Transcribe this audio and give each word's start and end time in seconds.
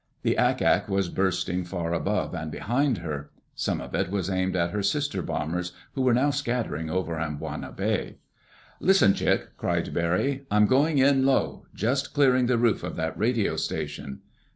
The 0.23 0.35
ack 0.35 0.63
ack 0.63 0.89
was 0.89 1.09
bursting 1.09 1.63
far 1.63 1.93
above 1.93 2.33
and 2.33 2.49
behind 2.49 2.97
her. 3.05 3.29
Some 3.53 3.79
of 3.79 3.93
it 3.93 4.09
was 4.09 4.31
aimed 4.31 4.55
at 4.55 4.71
her 4.71 4.81
sister 4.81 5.21
bombers 5.21 5.73
who 5.93 6.01
were 6.01 6.11
now 6.15 6.31
scattering 6.31 6.89
over 6.89 7.17
Amboina 7.19 7.71
Bay. 7.71 8.17
"Listen, 8.79 9.13
Chick!" 9.13 9.49
cried 9.57 9.93
Barry. 9.93 10.47
"I'm 10.49 10.65
going 10.65 10.97
in 10.97 11.23
low—just 11.23 12.15
clearing 12.15 12.47
the 12.47 12.57
roof 12.57 12.81
of 12.81 12.95
that 12.95 13.15
radio 13.15 13.55
station." 13.55 14.21